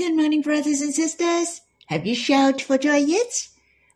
Good 0.00 0.16
morning, 0.16 0.40
brothers 0.40 0.80
and 0.80 0.94
sisters. 0.94 1.60
Have 1.88 2.06
you 2.06 2.14
shouted 2.14 2.62
for 2.62 2.78
joy 2.78 2.96
yet? 2.96 3.48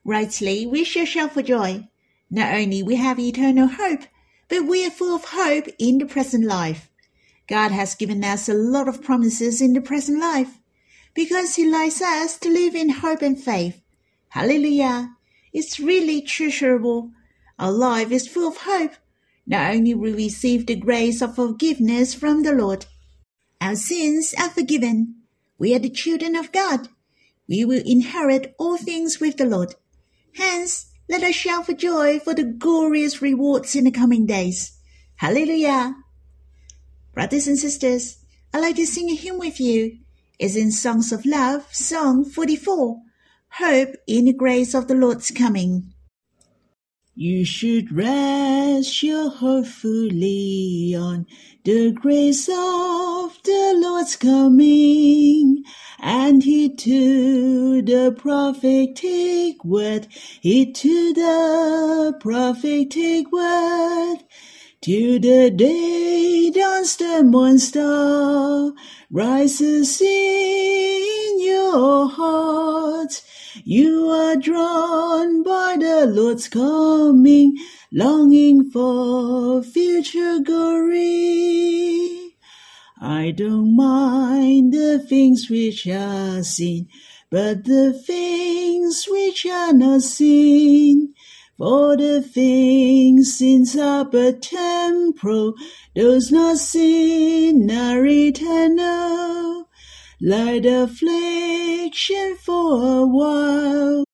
Rightly, 0.05 0.67
we 0.67 0.85
shall 0.85 1.07
shout 1.07 1.33
for 1.33 1.41
joy. 1.41 1.89
Not 2.31 2.53
only 2.53 2.83
we 2.83 2.97
have 2.97 3.19
eternal 3.19 3.69
hope, 3.69 4.03
but 4.51 4.67
we 4.67 4.87
are 4.87 4.91
full 4.91 5.17
of 5.17 5.25
hope 5.25 5.67
in 5.79 5.97
the 5.97 6.05
present 6.05 6.45
life. 6.45 6.91
God 7.49 7.71
has 7.71 7.95
given 7.95 8.23
us 8.23 8.51
a 8.51 8.53
lot 8.53 8.87
of 8.87 9.03
promises 9.03 9.63
in 9.63 9.73
the 9.73 9.81
present 9.81 10.21
life 10.21 10.61
because 11.15 11.55
He 11.55 11.67
likes 11.67 12.03
us 12.03 12.39
to 12.41 12.51
live 12.51 12.75
in 12.75 12.91
hope 12.91 13.23
and 13.23 13.43
faith. 13.43 13.81
Hallelujah! 14.29 15.17
It's 15.55 15.81
really 15.81 16.21
treasurable. 16.21 17.13
Our 17.59 17.73
life 17.73 18.11
is 18.11 18.29
full 18.29 18.47
of 18.47 18.59
hope. 18.59 18.93
Not 19.47 19.75
only 19.75 19.95
we 19.95 20.13
receive 20.13 20.67
the 20.67 20.77
grace 20.77 21.23
of 21.23 21.37
forgiveness 21.37 22.13
from 22.13 22.43
the 22.43 22.53
Lord, 22.53 22.85
our 23.59 23.75
sins 23.75 24.35
are 24.39 24.51
forgiven. 24.51 25.23
We 25.65 25.75
are 25.75 25.79
the 25.79 25.89
children 25.89 26.37
of 26.37 26.53
God. 26.53 26.91
We 27.49 27.65
will 27.65 27.83
inherit 27.87 28.55
all 28.59 28.77
things 28.77 29.19
with 29.19 29.39
the 29.39 29.47
Lord. 29.47 29.75
Hence, 30.35 30.93
let 31.09 31.23
us 31.23 31.35
shout 31.35 31.65
for 31.65 31.73
joy 31.73 32.19
for 32.19 32.35
the 32.35 32.45
glorious 32.45 33.23
rewards 33.23 33.75
in 33.75 33.85
the 33.85 33.91
coming 33.91 34.27
days. 34.27 34.79
Hallelujah! 35.17 35.95
Brothers 37.15 37.47
and 37.47 37.59
sisters, 37.59 38.19
I'd 38.53 38.61
like 38.61 38.77
to 38.77 38.85
sing 38.85 39.09
a 39.09 39.15
hymn 39.15 39.39
with 39.39 39.59
you. 39.59 40.01
It's 40.39 40.55
in 40.55 40.71
Songs 40.71 41.13
of 41.13 41.25
Love, 41.25 41.75
Song 41.75 42.27
44. 42.27 43.01
Hope 43.53 43.95
in 44.07 44.27
the 44.27 44.35
grace 44.35 44.75
of 44.75 44.87
the 44.87 44.95
Lord's 44.95 45.31
coming. 45.31 45.95
You 47.15 47.47
should 47.47 47.91
rest 47.91 49.03
your 49.03 49.31
hope 49.31 49.65
fully 49.65 50.95
on 50.95 51.27
the 51.65 51.93
grace 51.93 52.49
of 52.49 53.39
the 53.43 53.75
Lord's 53.77 54.17
coming. 54.17 55.65
And 55.99 56.43
he 56.43 56.75
to 56.75 57.83
the 57.83 58.15
prophetic 58.19 59.65
word, 59.65 60.07
he 60.41 60.71
to 60.73 61.15
the 61.15 62.17
prophetic 62.21 63.33
word. 63.33 64.19
Till 64.83 65.19
the 65.19 65.51
day 65.51 66.51
dawns 66.51 66.97
the 66.97 67.25
morn 67.25 67.59
star 67.59 68.73
rises 69.11 70.03
in 70.03 71.41
your 71.41 72.09
heart. 72.11 73.23
You 73.63 74.09
are 74.09 74.35
drawn 74.37 75.45
by 75.45 75.77
the 75.79 76.07
Lord's 76.07 76.49
coming, 76.49 77.57
longing 77.93 78.69
for 78.71 79.63
future 79.63 80.41
glory. 80.41 82.35
I 83.01 83.31
don't 83.31 83.77
mind 83.77 84.73
the 84.73 84.99
things 84.99 85.49
which 85.49 85.87
are 85.87 86.43
seen, 86.43 86.89
but 87.31 87.65
the 87.65 87.93
things 87.93 89.07
which 89.09 89.47
are 89.47 89.73
not 89.73 90.03
seen. 90.03 91.15
For 91.57 91.97
the 91.97 92.21
things 92.23 93.39
since 93.39 93.77
are 93.77 94.05
but 94.05 94.43
temporal, 94.43 95.55
those 95.95 96.33
not 96.33 96.59
seen 96.59 97.71
are 97.71 98.05
eternal. 98.05 99.64
Light 100.21 100.65
affliction 100.65 102.37
for 102.37 103.01
a 103.01 103.05
while, 103.05 104.05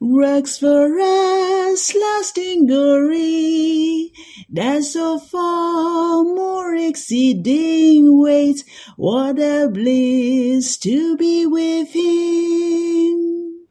wrecks 0.00 0.58
for 0.58 0.98
us 0.98 1.94
lasting 1.94 2.66
glory. 2.66 4.10
That's 4.48 4.94
so 4.94 5.18
far 5.18 6.24
more 6.24 6.74
exceeding 6.74 8.18
weight, 8.18 8.64
what 8.96 9.38
a 9.38 9.68
bliss 9.70 10.78
to 10.78 11.16
be 11.18 11.44
with 11.44 11.92
Him. 11.92 13.66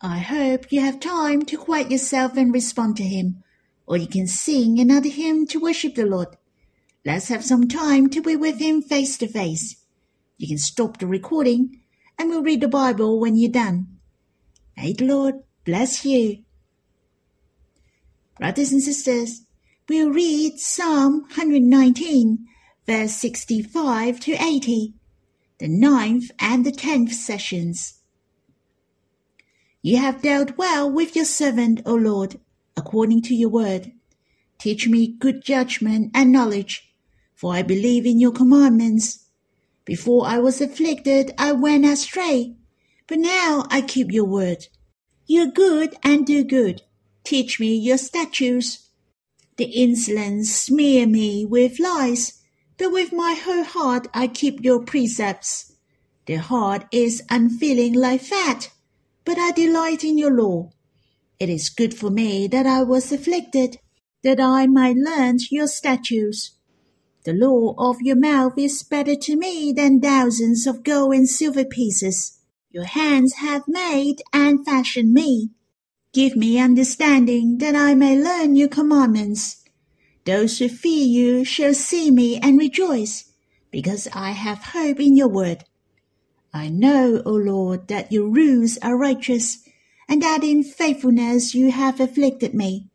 I 0.00 0.18
hope 0.18 0.72
you 0.72 0.80
have 0.80 0.98
time 0.98 1.44
to 1.46 1.56
quiet 1.56 1.92
yourself 1.92 2.36
and 2.36 2.52
respond 2.52 2.96
to 2.96 3.04
Him, 3.04 3.44
or 3.86 3.96
you 3.96 4.08
can 4.08 4.26
sing 4.26 4.80
another 4.80 5.08
hymn 5.08 5.46
to 5.46 5.60
worship 5.60 5.94
the 5.94 6.04
Lord. 6.04 6.36
Let's 7.06 7.28
have 7.28 7.44
some 7.44 7.68
time 7.68 8.10
to 8.10 8.20
be 8.20 8.34
with 8.34 8.58
Him 8.58 8.82
face 8.82 9.16
to 9.18 9.28
face. 9.28 9.76
You 10.38 10.46
can 10.46 10.58
stop 10.58 10.98
the 10.98 11.06
recording 11.08 11.80
and 12.16 12.30
we'll 12.30 12.44
read 12.44 12.60
the 12.60 12.68
Bible 12.68 13.20
when 13.20 13.36
you're 13.36 13.50
done. 13.50 13.98
May 14.76 14.92
the 14.92 15.04
Lord 15.04 15.34
bless 15.64 16.04
you. 16.04 16.44
Brothers 18.38 18.70
and 18.70 18.80
sisters, 18.80 19.42
we'll 19.88 20.10
read 20.10 20.60
Psalm 20.60 21.22
119, 21.22 22.46
verse 22.86 23.12
65 23.14 24.20
to 24.20 24.32
80, 24.34 24.94
the 25.58 25.66
ninth 25.66 26.30
and 26.38 26.64
the 26.64 26.70
tenth 26.70 27.12
sessions. 27.12 27.98
You 29.82 29.96
have 29.96 30.22
dealt 30.22 30.56
well 30.56 30.88
with 30.88 31.16
your 31.16 31.24
servant, 31.24 31.82
O 31.84 31.94
Lord, 31.94 32.38
according 32.76 33.22
to 33.22 33.34
your 33.34 33.48
word. 33.48 33.90
Teach 34.58 34.86
me 34.86 35.16
good 35.18 35.42
judgment 35.42 36.12
and 36.14 36.30
knowledge, 36.30 36.92
for 37.34 37.54
I 37.54 37.62
believe 37.62 38.06
in 38.06 38.20
your 38.20 38.32
commandments. 38.32 39.27
Before 39.88 40.26
I 40.26 40.38
was 40.38 40.60
afflicted, 40.60 41.32
I 41.38 41.52
went 41.52 41.86
astray, 41.86 42.54
but 43.06 43.18
now 43.18 43.64
I 43.70 43.80
keep 43.80 44.12
your 44.12 44.26
word. 44.26 44.66
You're 45.24 45.50
good 45.50 45.94
and 46.02 46.26
do 46.26 46.44
good. 46.44 46.82
Teach 47.24 47.58
me 47.58 47.74
your 47.74 47.96
statutes. 47.96 48.90
The 49.56 49.64
insolent 49.64 50.44
smear 50.44 51.06
me 51.06 51.46
with 51.46 51.80
lies, 51.80 52.38
but 52.76 52.92
with 52.92 53.14
my 53.14 53.32
whole 53.32 53.64
heart 53.64 54.08
I 54.12 54.26
keep 54.26 54.62
your 54.62 54.82
precepts. 54.84 55.72
The 56.26 56.34
heart 56.34 56.84
is 56.92 57.22
unfeeling 57.30 57.94
like 57.94 58.20
fat, 58.20 58.68
but 59.24 59.38
I 59.38 59.52
delight 59.52 60.04
in 60.04 60.18
your 60.18 60.36
law. 60.36 60.68
It 61.40 61.48
is 61.48 61.70
good 61.70 61.94
for 61.94 62.10
me 62.10 62.46
that 62.48 62.66
I 62.66 62.82
was 62.82 63.10
afflicted, 63.10 63.78
that 64.22 64.38
I 64.38 64.66
might 64.66 64.96
learn 64.96 65.38
your 65.50 65.66
statutes. 65.66 66.57
The 67.28 67.34
law 67.34 67.74
of 67.76 68.00
your 68.00 68.16
mouth 68.16 68.56
is 68.56 68.82
better 68.82 69.14
to 69.14 69.36
me 69.36 69.70
than 69.70 70.00
thousands 70.00 70.66
of 70.66 70.82
gold 70.82 71.12
and 71.12 71.28
silver 71.28 71.62
pieces. 71.62 72.38
Your 72.70 72.86
hands 72.86 73.34
have 73.34 73.68
made 73.68 74.22
and 74.32 74.64
fashioned 74.64 75.12
me. 75.12 75.50
Give 76.14 76.34
me 76.36 76.58
understanding 76.58 77.58
that 77.58 77.76
I 77.76 77.94
may 77.94 78.18
learn 78.18 78.56
your 78.56 78.68
commandments. 78.68 79.62
Those 80.24 80.58
who 80.58 80.70
fear 80.70 81.04
you 81.04 81.44
shall 81.44 81.74
see 81.74 82.10
me 82.10 82.38
and 82.38 82.56
rejoice, 82.56 83.30
because 83.70 84.08
I 84.14 84.30
have 84.30 84.72
hope 84.72 84.98
in 84.98 85.14
your 85.14 85.28
word. 85.28 85.64
I 86.54 86.70
know, 86.70 87.20
O 87.26 87.32
Lord, 87.32 87.88
that 87.88 88.10
your 88.10 88.26
rules 88.26 88.78
are 88.78 88.96
righteous, 88.96 89.68
and 90.08 90.22
that 90.22 90.42
in 90.42 90.64
faithfulness 90.64 91.54
you 91.54 91.72
have 91.72 92.00
afflicted 92.00 92.54
me. 92.54 92.88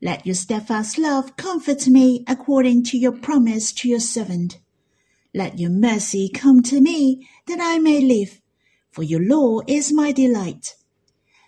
Let 0.00 0.24
your 0.24 0.36
steadfast 0.36 0.96
love 0.96 1.36
comfort 1.36 1.88
me 1.88 2.24
according 2.28 2.84
to 2.84 2.98
your 2.98 3.12
promise 3.12 3.72
to 3.72 3.88
your 3.88 4.00
servant. 4.00 4.58
Let 5.34 5.58
your 5.58 5.70
mercy 5.70 6.28
come 6.28 6.62
to 6.64 6.80
me 6.80 7.28
that 7.46 7.58
I 7.60 7.78
may 7.78 8.00
live, 8.00 8.40
for 8.92 9.02
your 9.02 9.20
law 9.20 9.60
is 9.66 9.92
my 9.92 10.12
delight. 10.12 10.76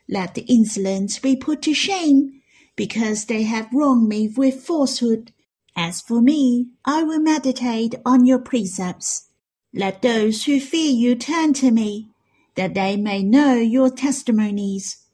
Let 0.08 0.34
the 0.34 0.42
insolent 0.42 1.22
be 1.22 1.36
put 1.36 1.62
to 1.62 1.74
shame, 1.74 2.42
because 2.74 3.26
they 3.26 3.44
have 3.44 3.72
wronged 3.72 4.08
me 4.08 4.26
with 4.28 4.62
falsehood. 4.64 5.32
As 5.76 6.00
for 6.00 6.20
me, 6.20 6.70
I 6.84 7.04
will 7.04 7.20
meditate 7.20 7.94
on 8.04 8.26
your 8.26 8.40
precepts. 8.40 9.28
Let 9.72 10.02
those 10.02 10.44
who 10.44 10.58
fear 10.58 10.90
you 10.90 11.14
turn 11.14 11.52
to 11.54 11.70
me, 11.70 12.08
that 12.56 12.74
they 12.74 12.96
may 12.96 13.22
know 13.22 13.54
your 13.54 13.90
testimonies. 13.90 15.06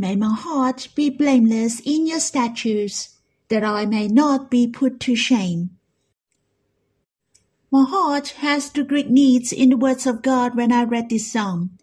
May 0.00 0.14
my 0.14 0.32
heart 0.32 0.88
be 0.94 1.10
blameless 1.10 1.80
in 1.84 2.06
your 2.06 2.20
statutes, 2.20 3.16
that 3.48 3.64
I 3.64 3.84
may 3.84 4.06
not 4.06 4.48
be 4.48 4.68
put 4.68 5.00
to 5.00 5.16
shame. 5.16 5.70
My 7.72 7.84
heart 7.84 8.28
has 8.38 8.70
the 8.70 8.84
great 8.84 9.10
needs 9.10 9.52
in 9.52 9.70
the 9.70 9.76
words 9.76 10.06
of 10.06 10.22
God 10.22 10.56
when 10.56 10.70
I 10.70 10.84
read 10.84 11.10
this 11.10 11.30
psalm. 11.30 11.78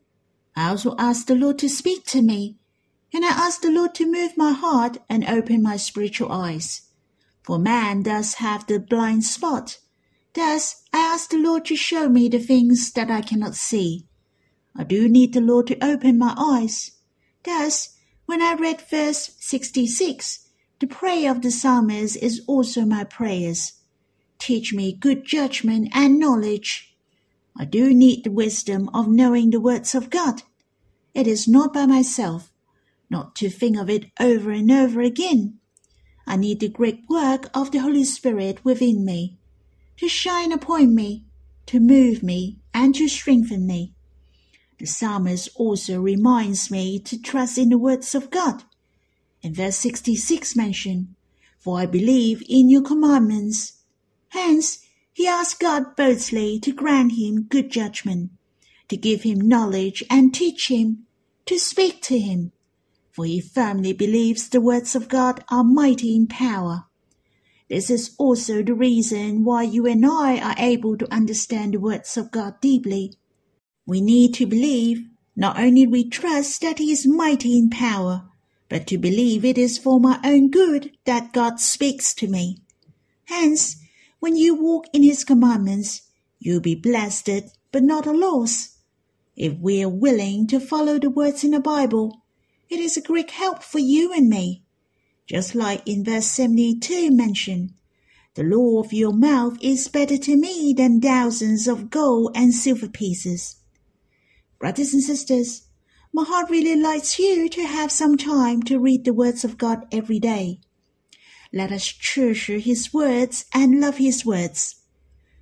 I 0.55 0.69
also 0.69 0.95
asked 0.97 1.27
the 1.27 1.35
Lord 1.35 1.59
to 1.59 1.69
speak 1.69 2.05
to 2.05 2.21
me, 2.21 2.55
and 3.13 3.25
I 3.25 3.29
asked 3.29 3.61
the 3.61 3.69
Lord 3.69 3.93
to 3.95 4.09
move 4.09 4.37
my 4.37 4.53
heart 4.53 4.97
and 5.09 5.25
open 5.25 5.61
my 5.61 5.75
spiritual 5.75 6.31
eyes. 6.31 6.83
For 7.43 7.59
man 7.59 8.01
does 8.03 8.35
have 8.35 8.65
the 8.65 8.79
blind 8.79 9.25
spot. 9.25 9.79
Thus, 10.33 10.83
I 10.93 10.99
asked 10.99 11.31
the 11.31 11.37
Lord 11.37 11.65
to 11.65 11.75
show 11.75 12.07
me 12.07 12.29
the 12.29 12.39
things 12.39 12.91
that 12.93 13.11
I 13.11 13.21
cannot 13.21 13.55
see. 13.55 14.07
I 14.75 14.83
do 14.85 15.09
need 15.09 15.33
the 15.33 15.41
Lord 15.41 15.67
to 15.67 15.85
open 15.85 16.17
my 16.17 16.33
eyes. 16.37 16.91
Thus, 17.43 17.94
when 18.25 18.41
I 18.41 18.53
read 18.53 18.81
verse 18.81 19.35
66, 19.39 20.47
the 20.79 20.87
prayer 20.87 21.31
of 21.31 21.41
the 21.41 21.51
psalmist 21.51 22.17
is 22.17 22.43
also 22.47 22.85
my 22.85 23.03
prayers. 23.03 23.73
Teach 24.39 24.73
me 24.73 24.93
good 24.93 25.25
judgment 25.25 25.89
and 25.93 26.19
knowledge. 26.19 26.95
I 27.57 27.65
do 27.65 27.93
need 27.93 28.23
the 28.23 28.31
wisdom 28.31 28.89
of 28.93 29.07
knowing 29.07 29.49
the 29.51 29.59
words 29.59 29.95
of 29.95 30.09
God. 30.09 30.43
It 31.13 31.27
is 31.27 31.47
not 31.47 31.73
by 31.73 31.85
myself, 31.85 32.51
not 33.09 33.35
to 33.37 33.49
think 33.49 33.77
of 33.77 33.89
it 33.89 34.11
over 34.19 34.51
and 34.51 34.69
over 34.71 35.01
again. 35.01 35.59
I 36.27 36.35
need 36.35 36.59
the 36.59 36.69
great 36.69 37.03
work 37.09 37.49
of 37.53 37.71
the 37.71 37.79
Holy 37.79 38.03
Spirit 38.03 38.65
within 38.65 39.05
me 39.05 39.37
to 39.97 40.09
shine 40.09 40.51
upon 40.51 40.93
me, 40.93 41.25
to 41.67 41.79
move 41.79 42.21
me 42.21 42.59
and 42.73 42.93
to 42.95 43.07
strengthen 43.07 43.65
me. 43.65 43.94
The 44.77 44.85
psalmist 44.85 45.49
also 45.55 46.01
reminds 46.01 46.69
me 46.69 46.99
to 46.99 47.21
trust 47.21 47.57
in 47.57 47.69
the 47.69 47.77
words 47.77 48.13
of 48.13 48.29
God. 48.29 48.63
In 49.41 49.53
verse 49.53 49.77
66 49.77 50.55
mention, 50.55 51.15
For 51.57 51.79
I 51.79 51.85
believe 51.85 52.43
in 52.49 52.69
your 52.69 52.81
commandments. 52.81 53.73
Hence, 54.29 54.79
he 55.13 55.27
asked 55.27 55.61
God 55.61 55.95
boldly 55.95 56.59
to 56.59 56.73
grant 56.73 57.13
him 57.13 57.43
good 57.43 57.71
judgment, 57.71 58.31
to 58.89 58.97
give 58.97 59.23
him 59.23 59.39
knowledge 59.39 60.03
and 60.09 60.33
teach 60.33 60.67
him, 60.67 61.05
to 61.45 61.57
speak 61.57 62.01
to 62.03 62.19
him, 62.19 62.51
for 63.11 63.23
he 63.23 63.39
firmly 63.39 63.93
believes 63.93 64.49
the 64.49 64.59
words 64.59 64.93
of 64.93 65.07
God 65.07 65.43
are 65.49 65.63
mighty 65.63 66.15
in 66.15 66.27
power. 66.27 66.85
This 67.69 67.89
is 67.89 68.13
also 68.17 68.61
the 68.61 68.75
reason 68.75 69.45
why 69.45 69.63
you 69.63 69.87
and 69.87 70.05
I 70.05 70.37
are 70.37 70.55
able 70.57 70.97
to 70.97 71.13
understand 71.13 71.73
the 71.73 71.79
words 71.79 72.17
of 72.17 72.29
God 72.29 72.59
deeply. 72.59 73.13
We 73.87 74.01
need 74.01 74.33
to 74.35 74.47
believe, 74.47 75.07
not 75.35 75.59
only 75.59 75.85
we 75.85 76.09
trust 76.09 76.61
that 76.61 76.79
he 76.79 76.91
is 76.91 77.05
mighty 77.05 77.57
in 77.57 77.69
power, 77.69 78.23
but 78.67 78.87
to 78.87 78.97
believe 78.97 79.45
it 79.45 79.57
is 79.57 79.77
for 79.77 79.99
my 79.99 80.19
own 80.23 80.49
good 80.49 80.97
that 81.05 81.33
God 81.33 81.59
speaks 81.59 82.13
to 82.15 82.27
me. 82.27 82.57
Hence, 83.25 83.75
when 84.19 84.35
you 84.35 84.55
walk 84.55 84.87
in 84.91 85.03
his 85.03 85.23
commandments, 85.23 86.01
you'll 86.39 86.61
be 86.61 86.73
blessed 86.73 87.29
but 87.71 87.83
not 87.83 88.07
a 88.07 88.11
loss. 88.11 88.77
If 89.35 89.57
we 89.59 89.83
are 89.83 89.89
willing 89.89 90.47
to 90.47 90.59
follow 90.59 90.97
the 90.97 91.09
words 91.09 91.43
in 91.43 91.51
the 91.51 91.59
Bible, 91.59 92.23
it 92.69 92.79
is 92.79 92.97
a 92.97 93.01
great 93.01 93.31
help 93.31 93.61
for 93.61 93.79
you 93.79 94.11
and 94.13 94.29
me. 94.29 94.63
Just 95.27 95.53
like 95.53 95.87
in 95.87 96.03
verse 96.03 96.27
72 96.27 97.11
mentioned, 97.11 97.73
the 98.33 98.43
law 98.43 98.81
of 98.81 98.93
your 98.93 99.13
mouth 99.13 99.57
is 99.61 99.87
better 99.87 100.17
to 100.17 100.35
me 100.35 100.73
than 100.75 101.01
thousands 101.01 101.67
of 101.67 101.89
gold 101.89 102.31
and 102.35 102.53
silver 102.53 102.87
pieces. 102.87 103.57
Brothers 104.65 104.93
and 104.95 105.03
sisters, 105.03 105.67
my 106.11 106.23
heart 106.23 106.49
really 106.49 106.75
likes 106.75 107.19
you 107.19 107.47
to 107.49 107.67
have 107.67 107.91
some 107.91 108.17
time 108.17 108.63
to 108.63 108.79
read 108.79 109.05
the 109.05 109.13
words 109.13 109.43
of 109.43 109.59
God 109.59 109.85
every 109.91 110.17
day. 110.17 110.59
Let 111.53 111.71
us 111.71 111.85
treasure 111.85 112.57
His 112.57 112.91
words 112.91 113.45
and 113.53 113.79
love 113.79 113.97
His 113.97 114.25
words. 114.25 114.77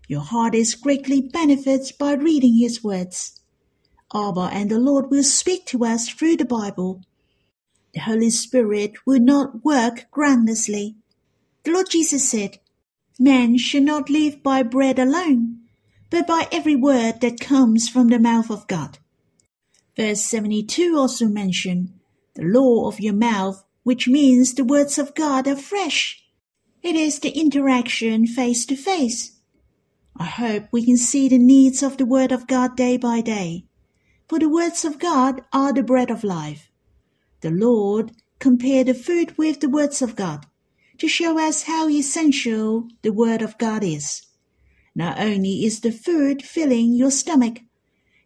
Your 0.10 0.20
heart 0.20 0.54
is 0.54 0.76
greatly 0.76 1.22
benefited 1.22 1.94
by 1.98 2.16
reading 2.16 2.58
His 2.58 2.84
words. 2.84 3.40
Abba 4.14 4.50
and 4.52 4.70
the 4.70 4.78
Lord 4.78 5.10
will 5.10 5.24
speak 5.24 5.66
to 5.68 5.86
us 5.86 6.10
through 6.10 6.36
the 6.36 6.44
Bible 6.44 7.00
the 7.94 8.02
Holy 8.02 8.30
Spirit 8.30 8.92
will 9.06 9.22
not 9.22 9.64
work 9.64 10.12
groundlessly. 10.12 10.98
The 11.64 11.72
Lord 11.72 11.90
Jesus 11.90 12.30
said, 12.30 12.60
Man 13.18 13.58
should 13.58 13.84
not 13.84 14.10
live 14.10 14.44
by 14.44 14.64
bread 14.64 15.00
alone, 15.00 15.60
but 16.10 16.28
by 16.28 16.50
every 16.52 16.76
word 16.76 17.22
that 17.22 17.40
comes 17.40 17.88
from 17.88 18.10
the 18.10 18.20
mouth 18.20 18.52
of 18.52 18.68
God. 18.68 18.98
Verse 19.96 20.22
72 20.22 20.98
also 20.98 21.28
mentioned 21.28 21.94
the 22.36 22.44
law 22.44 22.88
of 22.88 23.00
your 23.00 23.14
mouth, 23.14 23.64
which 23.84 24.08
means 24.08 24.54
the 24.54 24.64
words 24.64 24.98
of 24.98 25.14
God 25.14 25.48
are 25.48 25.56
fresh. 25.56 26.24
It 26.82 26.96
is 26.96 27.20
the 27.20 27.30
interaction 27.30 28.26
face 28.28 28.66
to 28.66 28.76
face. 28.76 29.40
I 30.16 30.26
hope 30.26 30.66
we 30.72 30.86
can 30.86 30.98
see 30.98 31.30
the 31.30 31.38
needs 31.38 31.82
of 31.82 31.98
the 31.98 32.06
Word 32.06 32.32
of 32.32 32.48
God 32.48 32.76
day 32.76 32.98
by 32.98 33.22
day, 33.22 33.66
for 34.28 34.40
the 34.40 34.50
words 34.50 34.84
of 34.86 35.00
God 35.00 35.42
are 35.52 35.74
the 35.74 35.84
bread 35.84 36.12
of 36.12 36.24
life. 36.24 36.70
The 37.42 37.52
Lord 37.52 38.12
compared 38.40 38.88
the 38.88 38.94
food 38.94 39.38
with 39.38 39.60
the 39.60 39.70
words 39.70 40.02
of 40.02 40.16
God 40.16 40.46
to 40.98 41.08
show 41.08 41.40
us 41.40 41.64
how 41.64 41.90
essential 41.90 42.88
the 43.02 43.12
word 43.12 43.42
of 43.42 43.58
God 43.58 43.84
is. 43.84 44.22
Not 44.96 45.20
only 45.20 45.66
is 45.66 45.80
the 45.80 45.92
food 45.92 46.44
filling 46.44 46.94
your 46.94 47.12
stomach, 47.12 47.60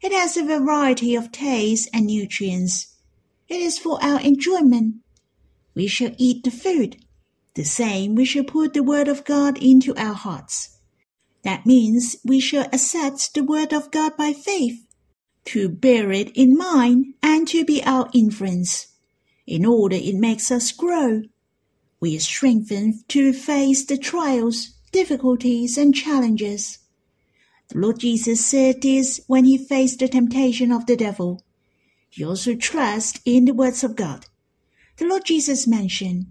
it 0.01 0.11
has 0.11 0.37
a 0.37 0.43
variety 0.43 1.15
of 1.15 1.31
tastes 1.31 1.87
and 1.93 2.05
nutrients. 2.05 2.95
It 3.47 3.61
is 3.61 3.79
for 3.79 4.03
our 4.03 4.19
enjoyment. 4.21 4.95
We 5.73 5.87
shall 5.87 6.11
eat 6.17 6.43
the 6.43 6.51
food. 6.51 6.97
The 7.55 7.63
same 7.63 8.15
we 8.15 8.25
shall 8.25 8.43
put 8.43 8.73
the 8.73 8.83
word 8.83 9.07
of 9.07 9.25
God 9.25 9.57
into 9.57 9.95
our 9.95 10.13
hearts. 10.13 10.77
That 11.43 11.65
means 11.65 12.17
we 12.25 12.39
shall 12.39 12.67
accept 12.73 13.33
the 13.33 13.43
word 13.43 13.73
of 13.73 13.89
God 13.89 14.17
by 14.17 14.33
faith, 14.33 14.85
to 15.45 15.69
bear 15.69 16.11
it 16.11 16.29
in 16.35 16.57
mind 16.57 17.13
and 17.23 17.47
to 17.47 17.63
be 17.63 17.81
our 17.83 18.09
influence 18.13 18.87
in 19.45 19.65
order 19.65 19.95
it 19.95 20.15
makes 20.15 20.51
us 20.51 20.71
grow. 20.71 21.23
We 21.99 22.17
are 22.17 22.19
strengthened 22.19 23.07
to 23.09 23.33
face 23.33 23.85
the 23.85 23.97
trials, 23.97 24.73
difficulties, 24.91 25.77
and 25.77 25.95
challenges. 25.95 26.79
The 27.69 27.79
Lord 27.79 27.99
Jesus 27.99 28.45
said 28.45 28.81
this 28.81 29.21
when 29.27 29.45
he 29.45 29.57
faced 29.57 29.99
the 29.99 30.07
temptation 30.07 30.71
of 30.71 30.85
the 30.85 30.95
devil. 30.95 31.43
He 32.09 32.23
also 32.23 32.55
trusted 32.55 33.21
in 33.25 33.45
the 33.45 33.53
words 33.53 33.83
of 33.83 33.95
God. 33.95 34.25
The 34.97 35.05
Lord 35.05 35.25
Jesus 35.25 35.67
mentioned, 35.67 36.27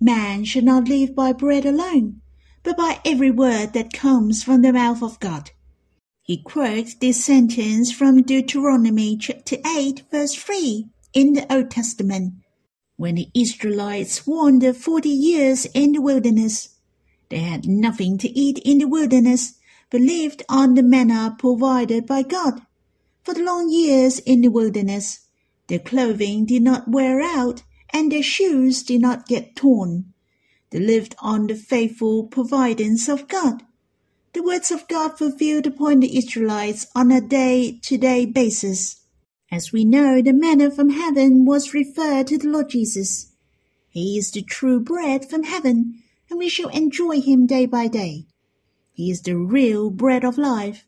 Man 0.00 0.44
should 0.44 0.64
not 0.64 0.88
live 0.88 1.14
by 1.14 1.32
bread 1.32 1.64
alone, 1.64 2.20
but 2.62 2.76
by 2.76 3.00
every 3.04 3.30
word 3.30 3.72
that 3.72 3.92
comes 3.92 4.42
from 4.42 4.62
the 4.62 4.72
mouth 4.72 5.02
of 5.02 5.20
God. 5.20 5.50
He 6.22 6.42
quotes 6.42 6.94
this 6.94 7.24
sentence 7.24 7.92
from 7.92 8.22
Deuteronomy 8.22 9.16
chapter 9.16 9.56
8 9.64 10.02
verse 10.10 10.34
3 10.34 10.88
in 11.14 11.34
the 11.34 11.52
Old 11.52 11.70
Testament 11.70 12.34
when 13.02 13.16
the 13.16 13.30
Israelites 13.34 14.28
wandered 14.28 14.76
forty 14.76 15.08
years 15.08 15.64
in 15.74 15.90
the 15.90 16.00
wilderness, 16.00 16.76
they 17.30 17.40
had 17.40 17.66
nothing 17.66 18.16
to 18.18 18.28
eat 18.28 18.58
in 18.58 18.78
the 18.78 18.86
wilderness, 18.86 19.54
but 19.92 20.00
lived 20.00 20.42
on 20.48 20.72
the 20.74 20.82
manna 20.82 21.36
provided 21.38 22.06
by 22.06 22.22
God. 22.22 22.62
For 23.24 23.34
the 23.34 23.44
long 23.44 23.70
years 23.70 24.20
in 24.20 24.40
the 24.40 24.48
wilderness, 24.48 25.20
their 25.68 25.78
clothing 25.78 26.46
did 26.46 26.62
not 26.62 26.88
wear 26.88 27.20
out, 27.20 27.62
and 27.90 28.10
their 28.10 28.22
shoes 28.22 28.82
did 28.82 29.02
not 29.02 29.28
get 29.28 29.54
torn. 29.54 30.14
They 30.70 30.80
lived 30.80 31.14
on 31.18 31.46
the 31.46 31.54
faithful 31.54 32.24
providence 32.24 33.06
of 33.06 33.28
God. 33.28 33.64
The 34.32 34.42
words 34.42 34.70
of 34.70 34.88
God 34.88 35.18
fulfilled 35.18 35.66
upon 35.66 36.00
the 36.00 36.16
Israelites 36.16 36.86
on 36.94 37.12
a 37.12 37.20
day 37.20 37.78
to 37.82 37.98
day 37.98 38.24
basis. 38.24 39.02
As 39.50 39.72
we 39.72 39.84
know, 39.84 40.22
the 40.22 40.32
manna 40.32 40.70
from 40.70 40.88
heaven 40.88 41.44
was 41.44 41.74
referred 41.74 42.28
to 42.28 42.38
the 42.38 42.48
Lord 42.48 42.70
Jesus. 42.70 43.32
He 43.90 44.16
is 44.16 44.30
the 44.30 44.40
true 44.40 44.80
bread 44.80 45.28
from 45.28 45.42
heaven, 45.42 46.02
and 46.30 46.38
we 46.38 46.48
shall 46.48 46.70
enjoy 46.70 47.20
him 47.20 47.46
day 47.46 47.66
by 47.66 47.88
day. 47.88 48.24
He 49.02 49.10
is 49.10 49.22
the 49.22 49.36
real 49.36 49.90
bread 49.90 50.22
of 50.22 50.38
life. 50.38 50.86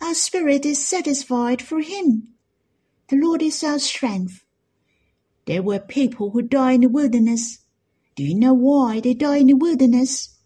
Our 0.00 0.14
spirit 0.14 0.64
is 0.64 0.86
satisfied 0.86 1.60
through 1.60 1.82
him. 1.82 2.34
The 3.08 3.16
Lord 3.16 3.42
is 3.42 3.64
our 3.64 3.80
strength. 3.80 4.44
There 5.46 5.60
were 5.60 5.80
people 5.80 6.30
who 6.30 6.42
died 6.42 6.74
in 6.76 6.80
the 6.82 6.88
wilderness. 6.88 7.58
Do 8.14 8.22
you 8.22 8.36
know 8.36 8.54
why 8.54 9.00
they 9.00 9.14
died 9.14 9.40
in 9.40 9.46
the 9.48 9.54
wilderness? 9.54 10.38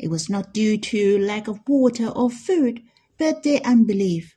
It 0.00 0.08
was 0.08 0.28
not 0.28 0.52
due 0.52 0.78
to 0.78 1.16
lack 1.20 1.46
of 1.46 1.60
water 1.68 2.08
or 2.08 2.28
food, 2.28 2.82
but 3.18 3.44
their 3.44 3.60
unbelief. 3.64 4.34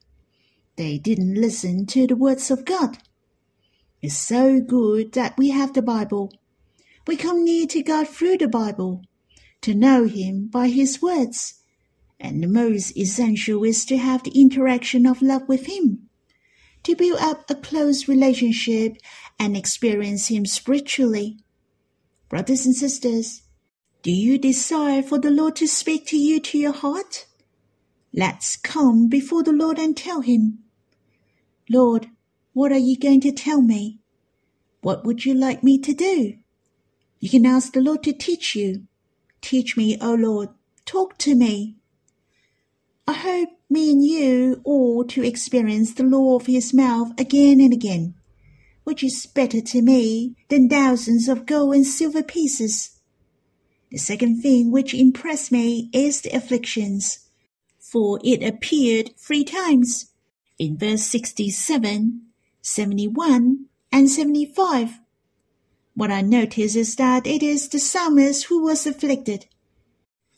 They 0.76 1.00
didn't 1.00 1.42
listen 1.42 1.88
to 1.88 2.06
the 2.06 2.16
words 2.16 2.52
of 2.52 2.66
God. 2.66 3.00
It's 4.04 4.16
so 4.16 4.60
good 4.60 5.14
that 5.14 5.40
we 5.40 5.50
have 5.50 5.74
the 5.74 5.82
Bible. 5.82 6.32
We 7.08 7.18
come 7.18 7.44
near 7.44 7.66
to 7.66 7.82
God 7.82 8.08
through 8.08 8.38
the 8.38 8.48
Bible, 8.48 9.02
to 9.62 9.74
know 9.74 10.04
Him 10.04 10.50
by 10.50 10.68
His 10.68 11.02
words. 11.02 11.64
And 12.26 12.42
the 12.42 12.48
most 12.48 12.98
essential 12.98 13.64
is 13.64 13.86
to 13.86 13.98
have 13.98 14.24
the 14.24 14.32
interaction 14.32 15.06
of 15.06 15.22
love 15.22 15.48
with 15.48 15.68
Him, 15.68 16.10
to 16.82 16.96
build 16.96 17.20
up 17.20 17.48
a 17.52 17.54
close 17.56 18.08
relationship 18.08 18.98
and 19.38 19.56
experience 19.56 20.30
Him 20.30 20.48
spiritually. 20.48 21.38
Brothers 22.28 22.66
and 22.66 22.74
sisters, 22.74 23.44
do 24.02 24.12
you 24.12 24.40
desire 24.40 25.04
for 25.04 25.20
the 25.20 25.30
Lord 25.30 25.56
to 25.58 25.68
speak 25.68 26.08
to 26.08 26.18
you 26.18 26.40
to 26.40 26.58
your 26.58 26.74
heart? 26.74 27.28
Let's 28.12 28.58
come 28.58 29.08
before 29.08 29.44
the 29.44 29.54
Lord 29.54 29.78
and 29.78 29.96
tell 29.96 30.22
Him, 30.22 30.64
Lord, 31.70 32.08
what 32.54 32.72
are 32.72 32.80
you 32.80 32.98
going 32.98 33.22
to 33.22 33.32
tell 33.32 33.62
me? 33.62 34.00
What 34.82 35.06
would 35.06 35.26
you 35.26 35.36
like 35.36 35.64
me 35.64 35.78
to 35.78 35.94
do? 35.94 36.38
You 37.20 37.30
can 37.30 37.46
ask 37.46 37.74
the 37.74 37.82
Lord 37.82 38.02
to 38.02 38.14
teach 38.14 38.56
you. 38.56 38.88
Teach 39.42 39.78
me, 39.78 39.96
O 40.02 40.16
Lord. 40.16 40.50
Talk 40.86 41.20
to 41.20 41.36
me. 41.36 41.76
I 43.08 43.14
hope 43.14 43.50
me 43.70 43.92
and 43.92 44.04
you 44.04 44.62
all 44.64 45.06
to 45.06 45.24
experience 45.24 45.94
the 45.94 46.04
law 46.04 46.38
of 46.38 46.48
his 46.48 46.74
mouth 46.74 47.12
again 47.20 47.62
and 47.62 47.72
again, 47.72 48.16
which 48.84 49.04
is 49.04 49.28
better 49.28 49.62
to 49.62 49.82
me 49.84 50.36
than 50.50 50.70
thousands 50.70 51.28
of 51.28 51.46
gold 51.46 51.76
and 51.76 51.86
silver 51.86 52.24
pieces. 52.24 53.00
The 53.92 53.98
second 53.98 54.42
thing 54.42 54.72
which 54.72 54.96
impressed 54.96 55.52
me 55.52 55.90
is 55.94 56.22
the 56.22 56.32
afflictions, 56.32 57.20
for 57.80 58.20
it 58.24 58.42
appeared 58.44 59.12
three 59.18 59.44
times 59.44 60.12
in 60.58 60.78
verse 60.78 61.04
67, 61.04 62.22
71, 62.62 63.66
and 63.92 64.10
75. 64.10 65.00
What 65.94 66.12
I 66.12 66.22
notice 66.22 66.76
is 66.76 66.96
that 66.96 67.28
it 67.28 67.44
is 67.44 67.70
the 67.70 67.80
psalmist 67.80 68.46
who 68.46 68.64
was 68.64 68.88
afflicted. 68.88 69.46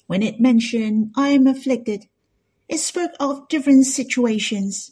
When 0.08 0.22
it 0.22 0.42
mentioned, 0.42 1.12
I 1.16 1.30
am 1.30 1.48
afflicted, 1.48 2.08
it 2.68 2.80
spoke 2.80 3.12
of 3.20 3.48
different 3.48 3.86
situations. 3.86 4.92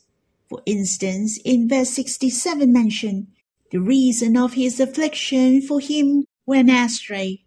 For 0.49 0.61
instance, 0.65 1.39
in 1.43 1.67
verse 1.67 1.89
67 1.89 2.71
mentioned 2.71 3.27
the 3.71 3.79
reason 3.79 4.37
of 4.37 4.53
his 4.53 4.79
affliction 4.79 5.61
for 5.61 5.79
him 5.79 6.25
when 6.45 6.69
astray. 6.69 7.43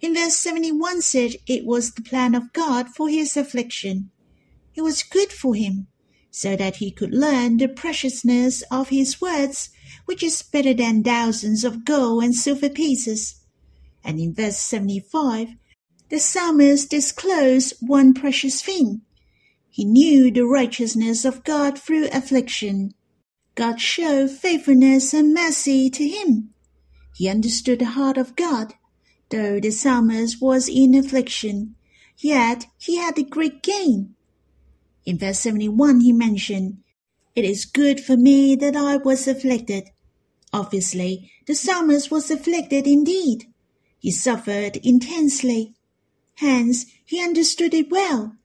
In 0.00 0.14
verse 0.14 0.36
71 0.36 1.02
said 1.02 1.36
it 1.46 1.64
was 1.64 1.92
the 1.92 2.02
plan 2.02 2.34
of 2.34 2.52
God 2.52 2.90
for 2.90 3.08
his 3.08 3.36
affliction. 3.36 4.10
It 4.74 4.82
was 4.82 5.02
good 5.02 5.32
for 5.32 5.54
him, 5.54 5.86
so 6.30 6.54
that 6.54 6.76
he 6.76 6.90
could 6.90 7.14
learn 7.14 7.56
the 7.56 7.66
preciousness 7.66 8.62
of 8.70 8.90
his 8.90 9.20
words, 9.22 9.70
which 10.04 10.22
is 10.22 10.42
better 10.42 10.74
than 10.74 11.02
thousands 11.02 11.64
of 11.64 11.86
gold 11.86 12.24
and 12.24 12.34
silver 12.34 12.68
pieces. 12.68 13.40
And 14.04 14.20
in 14.20 14.34
verse 14.34 14.58
75, 14.58 15.48
the 16.10 16.18
psalmist 16.18 16.90
disclosed 16.90 17.74
one 17.80 18.12
precious 18.12 18.62
thing. 18.62 19.00
He 19.76 19.84
knew 19.84 20.30
the 20.30 20.46
righteousness 20.46 21.26
of 21.26 21.44
God 21.44 21.78
through 21.78 22.08
affliction. 22.10 22.94
God 23.54 23.78
showed 23.78 24.30
faithfulness 24.30 25.12
and 25.12 25.34
mercy 25.34 25.90
to 25.90 26.08
him. 26.08 26.54
He 27.14 27.28
understood 27.28 27.80
the 27.80 27.84
heart 27.84 28.16
of 28.16 28.36
God 28.36 28.72
Though 29.28 29.58
the 29.58 29.70
psalmist 29.70 30.40
was 30.40 30.66
in 30.66 30.94
affliction, 30.94 31.74
yet 32.16 32.66
he 32.78 32.96
had 32.96 33.18
a 33.18 33.24
great 33.24 33.62
gain. 33.62 34.14
In 35.04 35.18
verse 35.18 35.40
71 35.40 36.00
he 36.00 36.12
mentioned, 36.12 36.78
It 37.34 37.44
is 37.44 37.64
good 37.64 38.00
for 38.00 38.16
me 38.16 38.54
that 38.56 38.76
I 38.76 38.96
was 38.96 39.26
afflicted. 39.26 39.90
Obviously, 40.52 41.30
the 41.46 41.54
psalmist 41.54 42.10
was 42.10 42.30
afflicted 42.30 42.86
indeed. 42.86 43.46
He 43.98 44.12
suffered 44.12 44.76
intensely. 44.76 45.74
Hence, 46.36 46.86
he 47.04 47.22
understood 47.22 47.74
it 47.74 47.90
well. 47.90 48.36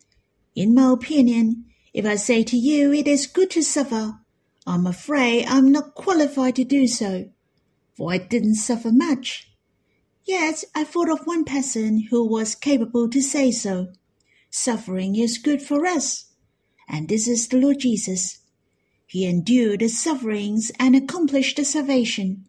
In 0.55 0.75
my 0.75 0.91
opinion, 0.91 1.65
if 1.93 2.05
I 2.05 2.15
say 2.15 2.43
to 2.43 2.58
you 2.58 2.91
it 2.93 3.08
is 3.08 3.27
good 3.27 3.50
to 3.51 3.62
suffer, 3.62 4.20
I'm 4.67 4.86
afraid 4.86 5.46
I'm 5.48 5.72
not 5.72 5.96
qualified 5.96 6.55
to 6.58 6.63
do 6.63 6.88
so, 6.88 7.29
for 7.96 8.12
I 8.12 8.17
didn't 8.17 8.55
suffer 8.55 8.91
much. 8.91 9.50
Yet 10.24 10.63
I 10.75 10.84
thought 10.84 11.10
of 11.10 11.25
one 11.25 11.46
person 11.46 12.08
who 12.10 12.27
was 12.27 12.53
capable 12.53 13.10
to 13.10 13.22
say 13.22 13.51
so. 13.51 13.93
Suffering 14.50 15.15
is 15.15 15.38
good 15.38 15.62
for 15.62 15.86
us, 15.86 16.25
and 16.88 17.08
this 17.08 17.27
is 17.27 17.48
the 17.48 17.58
Lord 17.58 17.79
Jesus. 17.79 18.39
He 19.08 19.25
endured 19.25 19.79
the 19.79 19.88
sufferings 19.88 20.72
and 20.79 20.96
accomplished 20.96 21.58
the 21.58 21.65
salvation, 21.65 22.46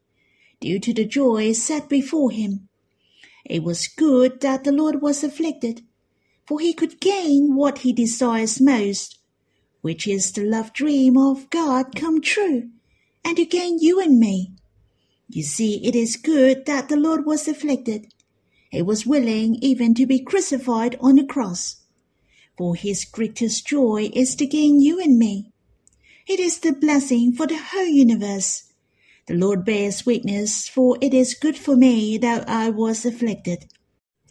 due 0.60 0.78
to 0.80 0.92
the 0.92 1.04
joy 1.04 1.52
set 1.52 1.88
before 1.88 2.30
him. 2.30 2.68
It 3.44 3.62
was 3.62 3.88
good 3.88 4.40
that 4.40 4.64
the 4.64 4.72
Lord 4.72 5.02
was 5.02 5.24
afflicted, 5.24 5.82
for 6.46 6.60
he 6.60 6.72
could 6.72 7.00
gain 7.00 7.54
what 7.54 7.78
he 7.78 7.92
desires 7.92 8.60
most, 8.60 9.18
which 9.80 10.06
is 10.06 10.32
the 10.32 10.44
love 10.44 10.72
dream 10.72 11.16
of 11.16 11.50
God 11.50 11.94
come 11.94 12.20
true, 12.20 12.70
and 13.24 13.36
to 13.36 13.44
gain 13.44 13.78
you 13.80 14.00
and 14.00 14.18
me. 14.18 14.52
You 15.28 15.42
see, 15.42 15.84
it 15.86 15.94
is 15.94 16.16
good 16.16 16.66
that 16.66 16.88
the 16.88 16.96
Lord 16.96 17.24
was 17.24 17.48
afflicted. 17.48 18.12
He 18.70 18.82
was 18.82 19.06
willing 19.06 19.56
even 19.62 19.94
to 19.94 20.06
be 20.06 20.18
crucified 20.18 20.96
on 21.00 21.16
the 21.16 21.24
cross. 21.24 21.76
For 22.58 22.74
his 22.74 23.04
greatest 23.04 23.66
joy 23.66 24.10
is 24.12 24.34
to 24.36 24.46
gain 24.46 24.80
you 24.80 25.00
and 25.00 25.18
me. 25.18 25.52
It 26.26 26.38
is 26.38 26.60
the 26.60 26.72
blessing 26.72 27.32
for 27.32 27.46
the 27.46 27.56
whole 27.56 27.86
universe. 27.86 28.72
The 29.26 29.34
Lord 29.34 29.64
bears 29.64 30.04
witness, 30.04 30.68
for 30.68 30.98
it 31.00 31.14
is 31.14 31.34
good 31.34 31.56
for 31.56 31.76
me 31.76 32.18
that 32.18 32.48
I 32.48 32.70
was 32.70 33.04
afflicted. 33.04 33.66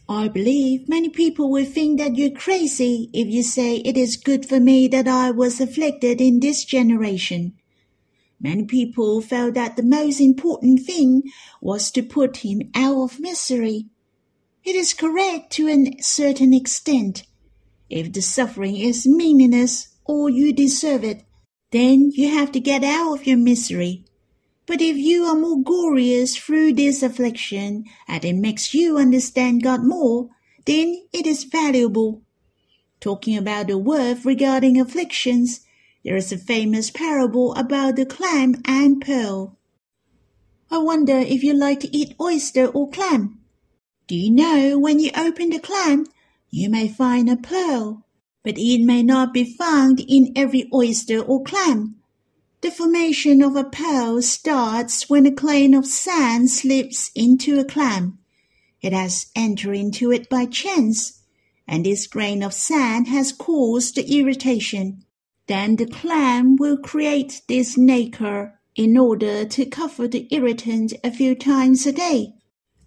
I 0.08 0.28
believe 0.28 0.88
many 0.88 1.08
people 1.08 1.50
will 1.50 1.64
think 1.64 1.98
that 1.98 2.16
you're 2.16 2.30
crazy 2.30 3.08
if 3.12 3.28
you 3.28 3.42
say 3.42 3.76
it 3.76 3.96
is 3.96 4.16
good 4.16 4.46
for 4.46 4.60
me 4.60 4.88
that 4.88 5.06
I 5.06 5.30
was 5.30 5.60
afflicted 5.60 6.20
in 6.20 6.40
this 6.40 6.64
generation. 6.64 7.54
Many 8.40 8.64
people 8.64 9.20
felt 9.20 9.54
that 9.54 9.76
the 9.76 9.84
most 9.84 10.20
important 10.20 10.80
thing 10.80 11.22
was 11.60 11.90
to 11.92 12.02
put 12.02 12.38
him 12.38 12.70
out 12.74 13.02
of 13.02 13.20
misery. 13.20 13.86
It 14.64 14.74
is 14.74 14.94
correct 14.94 15.52
to 15.52 15.68
a 15.68 16.02
certain 16.02 16.52
extent. 16.52 17.22
If 17.88 18.12
the 18.12 18.22
suffering 18.22 18.76
is 18.76 19.06
meaningless 19.06 19.88
or 20.04 20.28
you 20.28 20.52
deserve 20.52 21.04
it, 21.04 21.24
then 21.70 22.10
you 22.12 22.28
have 22.28 22.50
to 22.52 22.60
get 22.60 22.82
out 22.82 23.14
of 23.14 23.26
your 23.26 23.38
misery. 23.38 24.04
But 24.66 24.80
if 24.80 24.96
you 24.96 25.24
are 25.24 25.34
more 25.34 25.62
glorious 25.62 26.36
through 26.36 26.74
this 26.74 27.02
affliction 27.02 27.84
and 28.06 28.24
it 28.24 28.34
makes 28.34 28.72
you 28.72 28.96
understand 28.96 29.62
God 29.62 29.84
more, 29.84 30.28
then 30.66 31.02
it 31.12 31.26
is 31.26 31.44
valuable. 31.44 32.22
Talking 33.00 33.36
about 33.36 33.66
the 33.66 33.76
worth 33.76 34.24
regarding 34.24 34.80
afflictions, 34.80 35.62
there 36.04 36.16
is 36.16 36.30
a 36.32 36.38
famous 36.38 36.90
parable 36.90 37.54
about 37.54 37.96
the 37.96 38.06
clam 38.06 38.62
and 38.64 39.00
pearl. 39.00 39.58
I 40.70 40.78
wonder 40.78 41.18
if 41.18 41.42
you 41.42 41.54
like 41.54 41.80
to 41.80 41.96
eat 41.96 42.14
oyster 42.20 42.66
or 42.66 42.88
clam. 42.88 43.40
Do 44.06 44.16
you 44.16 44.30
know 44.30 44.78
when 44.78 45.00
you 45.00 45.10
open 45.16 45.50
the 45.50 45.58
clam, 45.58 46.06
you 46.50 46.70
may 46.70 46.88
find 46.88 47.28
a 47.28 47.36
pearl, 47.36 48.04
but 48.44 48.58
it 48.58 48.84
may 48.84 49.02
not 49.02 49.34
be 49.34 49.44
found 49.44 50.00
in 50.00 50.32
every 50.36 50.68
oyster 50.72 51.20
or 51.20 51.42
clam. 51.42 52.01
The 52.62 52.70
formation 52.70 53.42
of 53.42 53.56
a 53.56 53.64
pearl 53.64 54.22
starts 54.22 55.10
when 55.10 55.26
a 55.26 55.32
grain 55.32 55.74
of 55.74 55.84
sand 55.84 56.48
slips 56.48 57.10
into 57.12 57.58
a 57.58 57.64
clam. 57.64 58.20
It 58.80 58.92
has 58.92 59.26
entered 59.34 59.74
into 59.74 60.12
it 60.12 60.30
by 60.30 60.46
chance, 60.46 61.24
and 61.66 61.84
this 61.84 62.06
grain 62.06 62.40
of 62.40 62.54
sand 62.54 63.08
has 63.08 63.32
caused 63.32 63.96
the 63.96 64.16
irritation. 64.16 65.04
Then 65.48 65.74
the 65.74 65.86
clam 65.86 66.54
will 66.54 66.76
create 66.76 67.42
this 67.48 67.76
nacre 67.76 68.60
in 68.76 68.96
order 68.96 69.44
to 69.44 69.66
cover 69.66 70.06
the 70.06 70.28
irritant 70.30 70.92
a 71.02 71.10
few 71.10 71.34
times 71.34 71.84
a 71.84 71.90
day. 71.90 72.34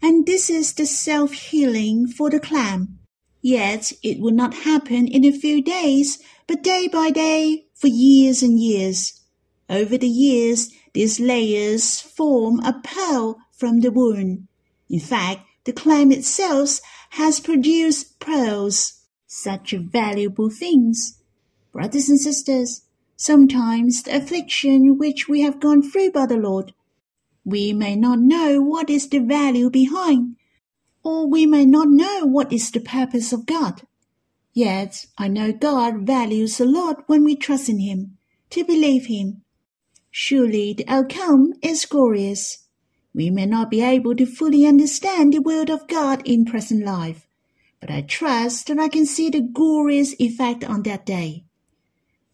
And 0.01 0.25
this 0.25 0.50
is 0.50 0.72
the 0.72 0.86
self-healing 0.86 2.08
for 2.08 2.29
the 2.29 2.39
clam. 2.39 3.00
Yet 3.41 3.91
it 4.01 4.22
will 4.22 4.32
not 4.32 4.53
happen 4.53 5.05
in 5.10 5.25
a 5.25 5.38
few 5.38 5.62
days, 5.62 6.24
but 6.48 6.63
day 6.63 6.88
by 6.88 7.12
day 7.12 7.65
for 7.74 7.88
years 7.88 8.41
and 8.41 8.58
years. 8.58 9.22
Over 9.70 9.98
the 9.98 10.08
years, 10.08 10.72
these 10.94 11.20
layers 11.20 12.00
form 12.00 12.60
a 12.60 12.80
pearl 12.84 13.38
from 13.52 13.80
the 13.80 13.92
wound. 13.92 14.48
In 14.90 15.00
fact, 15.00 15.42
the 15.64 15.74
clam 15.74 16.12
itself 16.12 16.80
has 17.12 17.40
produced 17.40 18.20
pearls, 18.20 19.02
such 19.26 19.72
valuable 19.72 20.50
things. 20.50 21.20
Brothers 21.72 22.10
and 22.10 22.20
sisters, 22.20 22.84
sometimes 23.16 24.04
the 24.04 24.18
affliction 24.18 24.98
which 24.98 25.28
we 25.28 25.42
have 25.42 25.60
gone 25.60 25.82
through 25.82 26.12
by 26.12 26.28
the 26.28 26.38
Lord, 26.38 26.74
we 27.44 27.74
may 27.74 27.96
not 27.96 28.20
know 28.20 28.62
what 28.62 28.90
is 28.90 29.10
the 29.10 29.20
value 29.20 29.70
behind, 29.70 30.36
or 31.04 31.28
we 31.28 31.46
may 31.46 31.66
not 31.66 31.90
know 31.90 32.26
what 32.26 32.54
is 32.54 32.72
the 32.72 32.80
purpose 32.80 33.34
of 33.34 33.46
God. 33.46 33.82
Yet 34.54 35.06
I 35.18 35.28
know 35.28 35.52
God 35.52 36.06
values 36.06 36.60
a 36.60 36.66
lot 36.66 37.08
when 37.08 37.24
we 37.24 37.36
trust 37.36 37.70
in 37.70 37.80
Him, 37.80 38.18
to 38.52 38.64
believe 38.64 39.08
Him. 39.08 39.42
Surely 40.18 40.72
the 40.72 40.88
outcome 40.88 41.54
is 41.62 41.86
glorious. 41.86 42.60
We 43.14 43.30
may 43.30 43.46
not 43.46 43.70
be 43.70 43.82
able 43.82 44.16
to 44.16 44.26
fully 44.26 44.66
understand 44.66 45.34
the 45.34 45.42
will 45.42 45.70
of 45.70 45.90
God 45.90 46.22
in 46.24 46.46
present 46.46 46.86
life, 46.86 47.28
but 47.82 47.92
I 47.92 48.00
trust 48.00 48.68
that 48.68 48.80
I 48.80 48.88
can 48.88 49.06
see 49.06 49.30
the 49.30 49.42
glorious 49.42 50.16
effect 50.18 50.64
on 50.64 50.84
that 50.84 51.06
day. 51.06 51.44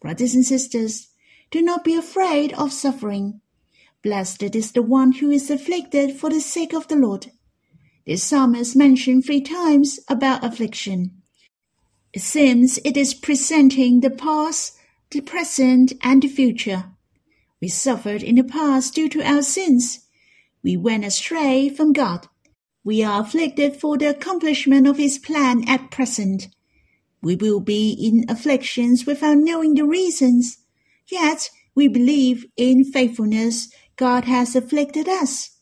Brothers 0.00 0.32
and 0.32 0.46
sisters, 0.46 1.08
do 1.50 1.60
not 1.60 1.82
be 1.82 1.96
afraid 1.96 2.52
of 2.52 2.72
suffering. 2.72 3.40
Blessed 4.04 4.54
is 4.54 4.70
the 4.70 4.82
one 4.82 5.10
who 5.10 5.32
is 5.32 5.50
afflicted 5.50 6.14
for 6.16 6.30
the 6.30 6.40
sake 6.40 6.72
of 6.72 6.86
the 6.86 6.94
Lord. 6.94 7.32
This 8.06 8.22
psalm 8.22 8.54
is 8.54 8.76
mentioned 8.76 9.24
three 9.24 9.40
times 9.40 9.98
about 10.08 10.44
affliction. 10.44 11.20
It 12.12 12.22
seems 12.22 12.78
it 12.84 12.96
is 12.96 13.12
presenting 13.12 14.02
the 14.02 14.10
past, 14.10 14.78
the 15.10 15.20
present, 15.20 15.94
and 16.00 16.22
the 16.22 16.28
future. 16.28 16.91
We 17.62 17.68
suffered 17.68 18.24
in 18.24 18.34
the 18.34 18.42
past 18.42 18.96
due 18.96 19.08
to 19.10 19.22
our 19.22 19.40
sins. 19.40 20.00
We 20.64 20.76
went 20.76 21.04
astray 21.04 21.68
from 21.68 21.92
God. 21.92 22.26
We 22.82 23.04
are 23.04 23.22
afflicted 23.22 23.76
for 23.76 23.96
the 23.96 24.06
accomplishment 24.06 24.88
of 24.88 24.96
His 24.98 25.16
plan 25.16 25.68
at 25.68 25.92
present. 25.92 26.48
We 27.22 27.36
will 27.36 27.60
be 27.60 27.92
in 27.92 28.28
afflictions 28.28 29.06
without 29.06 29.38
knowing 29.38 29.74
the 29.74 29.84
reasons. 29.84 30.58
Yet 31.06 31.50
we 31.76 31.86
believe 31.86 32.46
in 32.56 32.84
faithfulness 32.84 33.68
God 33.94 34.24
has 34.24 34.56
afflicted 34.56 35.08
us. 35.08 35.56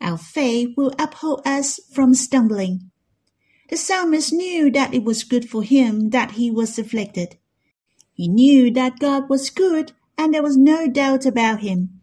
Our 0.00 0.18
faith 0.18 0.70
will 0.76 0.92
uphold 0.98 1.42
us 1.46 1.78
from 1.92 2.14
stumbling. 2.14 2.90
The 3.70 3.76
psalmist 3.76 4.32
knew 4.32 4.72
that 4.72 4.92
it 4.92 5.04
was 5.04 5.22
good 5.22 5.48
for 5.48 5.62
him 5.62 6.10
that 6.10 6.32
he 6.32 6.50
was 6.50 6.80
afflicted. 6.80 7.38
He 8.12 8.26
knew 8.26 8.72
that 8.72 8.98
God 8.98 9.30
was 9.30 9.50
good 9.50 9.92
and 10.16 10.32
there 10.32 10.42
was 10.42 10.56
no 10.56 10.88
doubt 10.88 11.26
about 11.26 11.60
him. 11.60 12.00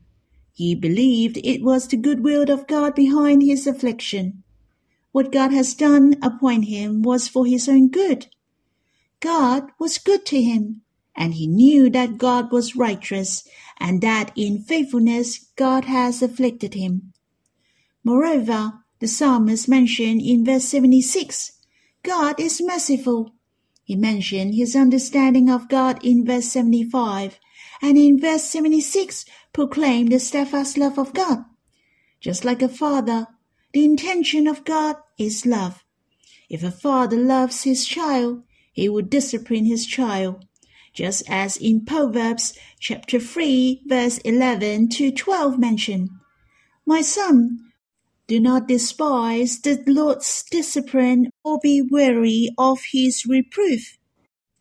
He 0.53 0.75
believed 0.75 1.37
it 1.37 1.63
was 1.63 1.87
the 1.87 1.97
good 1.97 2.23
will 2.23 2.49
of 2.51 2.67
God 2.67 2.93
behind 2.95 3.41
his 3.41 3.65
affliction. 3.65 4.43
What 5.11 5.31
God 5.31 5.51
has 5.51 5.73
done 5.73 6.15
upon 6.21 6.63
him 6.63 7.01
was 7.01 7.27
for 7.27 7.45
his 7.45 7.67
own 7.67 7.89
good. 7.89 8.27
God 9.19 9.71
was 9.79 9.97
good 9.97 10.25
to 10.27 10.41
him, 10.41 10.81
and 11.15 11.33
he 11.33 11.47
knew 11.47 11.89
that 11.89 12.17
God 12.17 12.51
was 12.51 12.75
righteous 12.75 13.47
and 13.79 14.01
that 14.01 14.31
in 14.35 14.63
faithfulness 14.63 15.49
God 15.55 15.85
has 15.85 16.21
afflicted 16.21 16.73
him. 16.73 17.13
Moreover, 18.03 18.73
the 18.99 19.07
psalmist 19.07 19.67
mentioned 19.67 20.21
in 20.21 20.45
verse 20.45 20.65
76, 20.65 21.53
God 22.03 22.39
is 22.39 22.61
merciful. 22.61 23.33
He 23.83 23.95
mentioned 23.95 24.55
his 24.55 24.75
understanding 24.75 25.49
of 25.49 25.67
God 25.69 26.03
in 26.03 26.25
verse 26.25 26.45
75, 26.45 27.39
and 27.81 27.97
in 27.97 28.19
verse 28.19 28.43
76 28.43 29.25
proclaim 29.53 30.07
the 30.07 30.19
steadfast 30.19 30.77
love 30.77 30.97
of 30.97 31.13
God. 31.13 31.45
Just 32.19 32.45
like 32.45 32.61
a 32.61 32.69
father, 32.69 33.27
the 33.73 33.83
intention 33.85 34.47
of 34.47 34.63
God 34.65 34.97
is 35.17 35.45
love. 35.45 35.83
If 36.49 36.63
a 36.63 36.71
father 36.71 37.17
loves 37.17 37.63
his 37.63 37.85
child, 37.85 38.43
he 38.73 38.89
will 38.89 39.01
discipline 39.01 39.65
his 39.65 39.85
child 39.85 40.45
just 40.93 41.23
as 41.29 41.57
in 41.57 41.85
Proverbs 41.85 42.53
chapter 42.79 43.19
3 43.19 43.83
verse 43.85 44.17
11 44.19 44.89
to 44.89 45.11
12 45.11 45.57
mention. 45.57 46.09
My 46.85 47.01
son, 47.01 47.59
do 48.27 48.39
not 48.39 48.67
despise 48.67 49.59
the 49.59 49.81
Lord's 49.87 50.43
discipline 50.49 51.29
or 51.43 51.59
be 51.61 51.81
weary 51.81 52.49
of 52.57 52.79
his 52.91 53.25
reproof. 53.25 53.97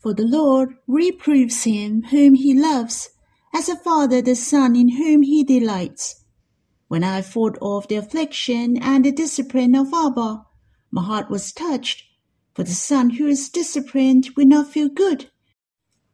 For 0.00 0.14
the 0.14 0.26
Lord 0.26 0.74
reproves 0.86 1.64
him 1.64 2.02
whom 2.10 2.34
he 2.34 2.52
loves, 2.54 3.10
as 3.54 3.68
a 3.68 3.76
father 3.76 4.20
the 4.20 4.34
son 4.34 4.74
in 4.74 4.96
whom 4.96 5.22
he 5.22 5.44
delights. 5.44 6.24
When 6.88 7.04
I 7.04 7.22
thought 7.22 7.56
of 7.62 7.86
the 7.88 7.96
affliction 7.96 8.76
and 8.82 9.04
the 9.04 9.12
discipline 9.12 9.74
of 9.74 9.94
Abba, 9.94 10.44
my 10.90 11.02
heart 11.02 11.30
was 11.30 11.52
touched, 11.52 12.04
for 12.54 12.64
the 12.64 12.72
son 12.72 13.10
who 13.10 13.26
is 13.26 13.48
disciplined 13.48 14.30
will 14.36 14.46
not 14.46 14.72
feel 14.72 14.88
good 14.88 15.30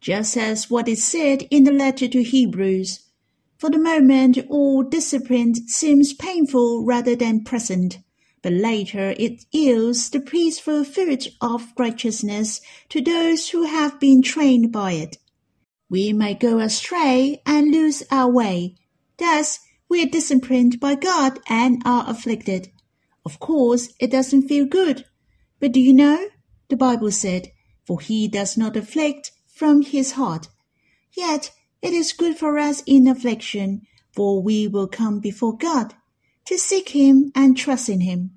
just 0.07 0.37
as 0.37 0.71
what 0.71 0.87
is 0.87 1.02
said 1.02 1.43
in 1.50 1.64
the 1.64 1.73
letter 1.73 2.07
to 2.07 2.23
Hebrews. 2.23 3.00
For 3.59 3.71
the 3.71 3.78
moment, 3.78 4.38
all 4.49 4.85
discipline 4.85 5.55
seems 5.69 6.12
painful 6.12 6.85
rather 6.85 7.16
than 7.16 7.43
pleasant, 7.43 7.99
but 8.47 8.53
later 8.53 9.12
it 9.19 9.45
yields 9.50 10.09
the 10.09 10.21
peaceful 10.21 10.85
fruit 10.85 11.26
of 11.41 11.73
righteousness 11.76 12.61
to 12.88 13.00
those 13.00 13.49
who 13.49 13.65
have 13.65 13.99
been 13.99 14.23
trained 14.23 14.71
by 14.71 14.93
it. 14.93 15.17
We 15.91 16.12
may 16.12 16.35
go 16.35 16.61
astray 16.61 17.43
and 17.45 17.73
lose 17.73 18.05
our 18.09 18.31
way. 18.31 18.76
Thus, 19.17 19.59
we 19.88 20.00
are 20.05 20.09
disciplined 20.09 20.79
by 20.79 20.95
God 20.95 21.41
and 21.49 21.83
are 21.85 22.09
afflicted. 22.09 22.71
Of 23.25 23.41
course, 23.41 23.93
it 23.99 24.12
doesn't 24.12 24.47
feel 24.47 24.65
good. 24.65 25.07
But 25.59 25.73
do 25.73 25.81
you 25.81 25.93
know? 25.93 26.29
The 26.69 26.76
Bible 26.76 27.11
said, 27.11 27.50
For 27.85 27.99
he 27.99 28.29
does 28.29 28.57
not 28.57 28.76
afflict 28.76 29.33
from 29.49 29.83
his 29.83 30.12
heart. 30.12 30.47
Yet 31.17 31.50
it 31.83 31.93
is 31.93 32.12
good 32.12 32.38
for 32.38 32.61
us 32.61 32.85
in 32.87 33.09
affliction, 33.09 33.83
for 34.12 34.41
we 34.41 34.69
will 34.69 34.87
come 34.87 35.19
before 35.19 35.57
God 35.57 35.95
to 36.45 36.57
seek 36.57 36.91
him 36.91 37.33
and 37.35 37.57
trust 37.57 37.88
in 37.88 38.03
him. 38.03 38.36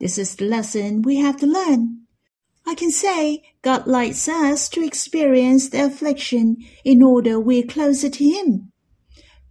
This 0.00 0.16
is 0.16 0.34
the 0.34 0.46
lesson 0.46 1.02
we 1.02 1.16
have 1.16 1.36
to 1.36 1.46
learn. 1.46 2.06
I 2.66 2.74
can 2.74 2.90
say 2.90 3.42
God 3.60 3.86
likes 3.86 4.26
us 4.28 4.68
to 4.70 4.84
experience 4.84 5.68
the 5.68 5.84
affliction 5.84 6.56
in 6.84 7.02
order 7.02 7.38
we're 7.38 7.66
closer 7.66 8.08
to 8.08 8.24
him. 8.24 8.72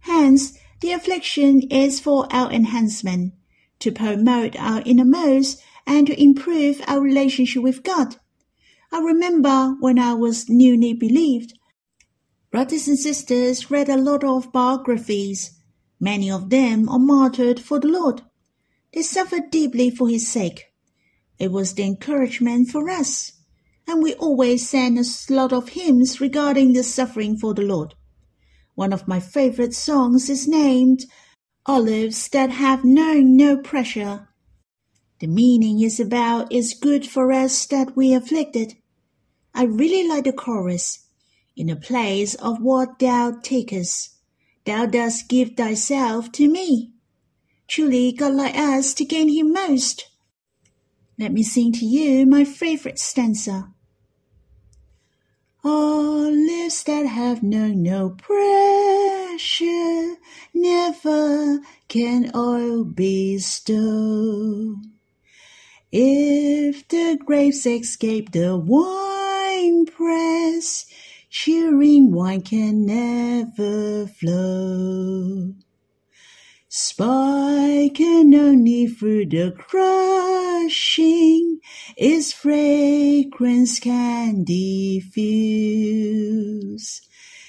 Hence, 0.00 0.58
the 0.80 0.90
affliction 0.92 1.62
is 1.70 2.00
for 2.00 2.26
our 2.32 2.50
enhancement, 2.50 3.34
to 3.78 3.92
promote 3.92 4.58
our 4.58 4.82
innermost 4.84 5.62
and 5.86 6.08
to 6.08 6.20
improve 6.20 6.80
our 6.88 7.00
relationship 7.00 7.62
with 7.62 7.84
God. 7.84 8.16
I 8.92 8.98
remember 8.98 9.76
when 9.78 10.00
I 10.00 10.14
was 10.14 10.48
newly 10.48 10.94
believed. 10.94 11.52
Brothers 12.50 12.88
and 12.88 12.98
sisters 12.98 13.70
read 13.70 13.88
a 13.88 13.96
lot 13.96 14.24
of 14.24 14.50
biographies. 14.50 15.52
Many 16.00 16.28
of 16.28 16.50
them 16.50 16.88
are 16.88 16.98
martyred 16.98 17.60
for 17.60 17.78
the 17.78 17.88
Lord. 17.88 18.22
They 18.92 19.02
suffered 19.02 19.50
deeply 19.50 19.90
for 19.90 20.08
his 20.08 20.28
sake. 20.28 20.66
It 21.38 21.52
was 21.52 21.74
the 21.74 21.84
encouragement 21.84 22.68
for 22.68 22.90
us. 22.90 23.32
And 23.86 24.02
we 24.02 24.14
always 24.14 24.68
sang 24.68 24.98
a 24.98 25.04
lot 25.30 25.52
of 25.52 25.70
hymns 25.70 26.20
regarding 26.20 26.72
the 26.72 26.82
suffering 26.82 27.36
for 27.36 27.54
the 27.54 27.62
Lord. 27.62 27.94
One 28.74 28.92
of 28.92 29.08
my 29.08 29.20
favorite 29.20 29.74
songs 29.74 30.30
is 30.30 30.46
named 30.46 31.04
Olives 31.66 32.28
That 32.28 32.50
Have 32.50 32.84
Known 32.84 33.36
No 33.36 33.56
Pressure. 33.56 34.28
The 35.18 35.26
meaning 35.26 35.80
is 35.80 36.00
about 36.00 36.50
it's 36.50 36.72
good 36.72 37.06
for 37.06 37.32
us 37.32 37.66
that 37.66 37.96
we 37.96 38.14
afflicted 38.14 38.76
I 39.54 39.64
really 39.64 40.06
like 40.06 40.24
the 40.24 40.32
chorus. 40.32 41.06
In 41.56 41.66
the 41.66 41.76
place 41.76 42.34
of 42.36 42.62
what 42.62 42.98
thou 42.98 43.32
takest, 43.42 44.10
thou 44.64 44.86
dost 44.86 45.28
give 45.28 45.56
thyself 45.56 46.30
to 46.32 46.48
me. 46.48 46.89
Truly, 47.70 48.10
God 48.10 48.34
like 48.34 48.56
us 48.56 48.92
to 48.94 49.04
gain 49.04 49.28
him 49.28 49.52
most. 49.52 50.08
Let 51.20 51.30
me 51.30 51.44
sing 51.44 51.70
to 51.74 51.86
you 51.86 52.26
my 52.26 52.42
favorite 52.42 52.98
stanza. 52.98 53.68
All 55.62 56.32
lips 56.32 56.82
that 56.82 57.06
have 57.06 57.44
known 57.44 57.84
no 57.84 58.10
pressure 58.18 59.46
never 60.52 61.60
can 61.86 62.32
oil 62.34 62.82
bestow. 62.82 64.74
If 65.92 66.88
the 66.88 67.20
grapes 67.24 67.64
escape 67.66 68.32
the 68.32 68.56
wine, 68.56 69.86
press, 69.86 70.86
cheering 71.28 72.10
wine 72.10 72.42
can 72.42 72.84
never 72.84 74.08
flow. 74.08 75.54
Spike 76.72 77.94
can 77.94 78.32
only 78.32 78.86
through 78.86 79.26
the 79.26 79.52
crushing, 79.58 81.58
its 81.96 82.32
fragrance 82.32 83.80
can 83.80 84.44
diffuse. 84.44 85.10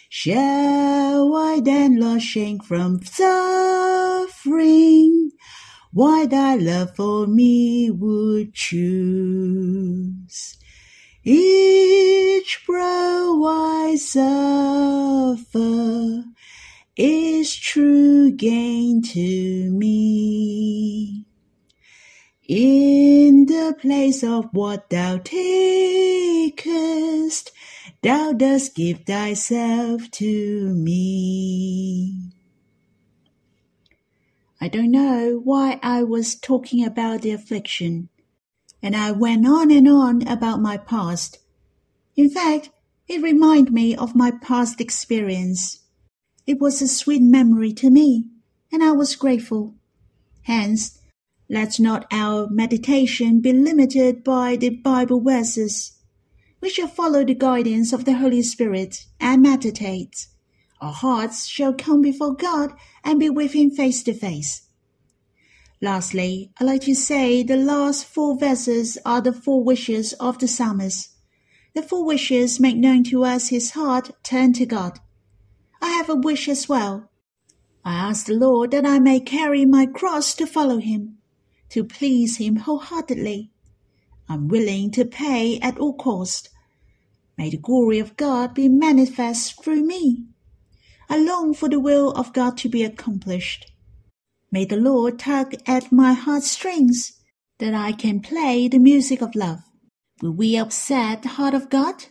Shall 0.09 1.35
I 1.35 1.59
then 1.63 1.99
lost 1.99 2.25
shrink 2.25 2.63
from 2.63 3.03
suffering? 3.03 3.29
Why 5.93 6.25
thy 6.25 6.55
love 6.55 6.95
for 6.95 7.27
me 7.27 7.91
would 7.91 8.55
choose? 8.55 10.57
Each 11.23 12.63
brow 12.65 13.43
I 13.45 13.95
suffer 13.97 15.43
is 17.01 17.55
true 17.55 18.31
gain 18.31 19.01
to 19.01 19.71
me. 19.71 21.25
In 22.47 23.47
the 23.47 23.75
place 23.81 24.23
of 24.23 24.49
what 24.51 24.91
thou 24.91 25.17
takest, 25.17 26.61
thou 28.03 28.33
dost 28.33 28.75
give 28.75 28.99
thyself 29.05 30.11
to 30.11 30.75
me. 30.75 32.33
I 34.59 34.67
don't 34.67 34.91
know 34.91 35.41
why 35.43 35.79
I 35.81 36.03
was 36.03 36.35
talking 36.35 36.85
about 36.85 37.23
the 37.23 37.31
affliction 37.31 38.09
and 38.83 38.95
I 38.95 39.09
went 39.11 39.47
on 39.47 39.71
and 39.71 39.87
on 39.87 40.27
about 40.27 40.61
my 40.61 40.77
past. 40.77 41.39
In 42.15 42.29
fact, 42.29 42.69
it 43.07 43.23
reminded 43.23 43.73
me 43.73 43.95
of 43.95 44.15
my 44.15 44.29
past 44.29 44.79
experience. 44.79 45.79
It 46.47 46.59
was 46.59 46.81
a 46.81 46.87
sweet 46.87 47.21
memory 47.21 47.73
to 47.73 47.89
me, 47.89 48.29
and 48.71 48.83
I 48.83 48.91
was 48.91 49.15
grateful. 49.15 49.75
Hence, 50.43 50.99
let 51.49 51.79
not 51.79 52.05
our 52.11 52.49
meditation 52.49 53.41
be 53.41 53.53
limited 53.53 54.23
by 54.23 54.55
the 54.55 54.69
Bible 54.69 55.21
verses. 55.21 55.97
We 56.61 56.69
shall 56.69 56.87
follow 56.87 57.23
the 57.23 57.35
guidance 57.35 57.93
of 57.93 58.05
the 58.05 58.13
Holy 58.13 58.41
Spirit 58.41 59.05
and 59.19 59.41
meditate. 59.41 60.27
Our 60.79 60.93
hearts 60.93 61.45
shall 61.47 61.73
come 61.73 62.01
before 62.01 62.35
God 62.35 62.73
and 63.03 63.19
be 63.19 63.29
with 63.29 63.53
Him 63.53 63.69
face 63.69 64.01
to 64.03 64.13
face. 64.13 64.63
Lastly, 65.81 66.51
I'd 66.59 66.65
like 66.65 66.81
to 66.81 66.95
say 66.95 67.43
the 67.43 67.55
last 67.55 68.05
four 68.05 68.37
verses 68.37 68.97
are 69.05 69.21
the 69.21 69.33
four 69.33 69.63
wishes 69.63 70.13
of 70.13 70.37
the 70.37 70.47
psalmist. 70.47 71.09
The 71.73 71.81
four 71.81 72.05
wishes 72.05 72.59
make 72.59 72.77
known 72.77 73.03
to 73.05 73.23
us 73.23 73.47
his 73.47 73.71
heart 73.71 74.11
turned 74.23 74.55
to 74.55 74.65
God. 74.65 74.99
I 75.81 75.89
have 75.91 76.09
a 76.09 76.15
wish 76.15 76.47
as 76.47 76.69
well. 76.69 77.09
I 77.83 77.93
ask 77.93 78.27
the 78.27 78.33
Lord 78.33 78.71
that 78.71 78.85
I 78.85 78.99
may 78.99 79.19
carry 79.19 79.65
my 79.65 79.85
cross 79.87 80.35
to 80.35 80.45
follow 80.45 80.77
him, 80.77 81.17
to 81.69 81.83
please 81.83 82.37
him 82.37 82.57
wholeheartedly. 82.57 83.51
I'm 84.29 84.47
willing 84.47 84.91
to 84.91 85.05
pay 85.05 85.59
at 85.59 85.79
all 85.79 85.93
cost. 85.93 86.49
May 87.37 87.49
the 87.49 87.57
glory 87.57 87.97
of 87.97 88.15
God 88.17 88.53
be 88.53 88.69
manifest 88.69 89.63
through 89.63 89.83
me. 89.83 90.25
I 91.09 91.17
long 91.17 91.53
for 91.53 91.67
the 91.67 91.79
will 91.79 92.11
of 92.11 92.33
God 92.33 92.57
to 92.59 92.69
be 92.69 92.83
accomplished. 92.83 93.71
May 94.51 94.65
the 94.65 94.77
Lord 94.77 95.17
tug 95.17 95.55
at 95.65 95.91
my 95.91 96.13
heartstrings 96.13 97.13
that 97.59 97.73
I 97.73 97.93
can 97.93 98.19
play 98.19 98.67
the 98.67 98.79
music 98.79 99.21
of 99.21 99.35
love. 99.35 99.61
Will 100.21 100.31
we 100.31 100.55
upset 100.55 101.23
the 101.23 101.29
heart 101.29 101.53
of 101.53 101.69
God? 101.69 102.05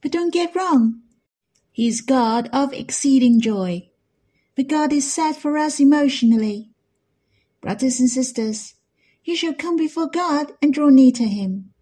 But 0.00 0.12
don't 0.12 0.32
get 0.32 0.56
wrong. 0.56 1.02
He 1.72 1.86
is 1.86 2.00
God 2.00 2.48
of 2.52 2.72
exceeding 2.72 3.40
joy. 3.40 3.88
But 4.56 4.68
God 4.68 4.92
is 4.92 5.12
sad 5.12 5.36
for 5.36 5.56
us 5.56 5.80
emotionally. 5.80 6.70
Brothers 7.60 8.00
and 8.00 8.08
sisters, 8.08 8.74
you 9.24 9.36
shall 9.36 9.54
come 9.54 9.76
before 9.76 10.08
God 10.08 10.52
and 10.60 10.72
draw 10.72 10.88
near 10.88 11.12
to 11.12 11.24
him. 11.24 11.72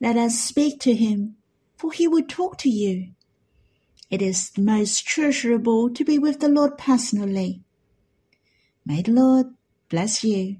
Let 0.00 0.16
us 0.16 0.40
speak 0.40 0.80
to 0.80 0.94
him, 0.94 1.36
for 1.76 1.92
he 1.92 2.08
will 2.08 2.24
talk 2.24 2.58
to 2.58 2.68
you. 2.68 3.12
It 4.10 4.20
is 4.20 4.50
most 4.58 5.06
treasurable 5.06 5.90
to 5.90 6.04
be 6.04 6.18
with 6.18 6.40
the 6.40 6.48
Lord 6.48 6.76
personally. 6.76 7.62
May 8.84 9.02
the 9.02 9.12
Lord 9.12 9.46
bless 9.88 10.24
you. 10.24 10.56